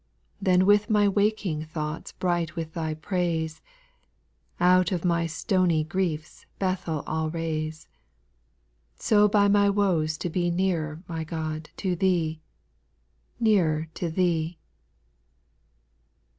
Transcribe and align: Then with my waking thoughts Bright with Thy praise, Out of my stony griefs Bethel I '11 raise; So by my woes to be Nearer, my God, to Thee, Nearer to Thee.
Then 0.41 0.65
with 0.65 0.89
my 0.89 1.07
waking 1.07 1.65
thoughts 1.65 2.11
Bright 2.13 2.55
with 2.55 2.73
Thy 2.73 2.95
praise, 2.95 3.61
Out 4.59 4.91
of 4.91 5.05
my 5.05 5.27
stony 5.27 5.83
griefs 5.83 6.47
Bethel 6.57 7.03
I 7.05 7.19
'11 7.19 7.31
raise; 7.33 7.87
So 8.95 9.27
by 9.27 9.47
my 9.47 9.69
woes 9.69 10.17
to 10.17 10.29
be 10.31 10.49
Nearer, 10.49 11.03
my 11.07 11.23
God, 11.23 11.69
to 11.77 11.95
Thee, 11.95 12.41
Nearer 13.39 13.89
to 13.93 14.09
Thee. 14.09 14.57